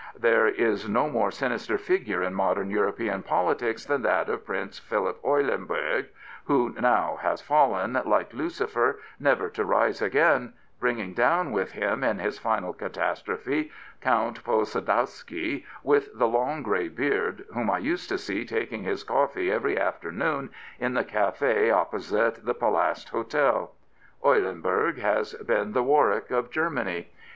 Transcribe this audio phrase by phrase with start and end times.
[0.17, 5.19] There is no more sinister figure in modern European politics than that of Prince Philip
[5.23, 6.07] Eulenburg,
[6.45, 12.17] who has now fallen, like Lucifer, never to rise again, bringing down with him in
[12.17, 18.43] his final catastrophe Count Posadowsky, with the long grey beard, whom I used to see
[18.43, 20.49] taking his coffee every afternoon
[20.79, 23.71] in the caf6 opposite the Palast Hotel.
[24.25, 27.11] Eulenburg has been the Warwick of Germany.